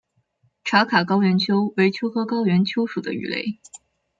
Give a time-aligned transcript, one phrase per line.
[0.63, 3.59] 茶卡高原鳅为鳅科高原鳅属的鱼类。